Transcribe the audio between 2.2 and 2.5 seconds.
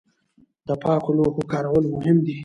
دي.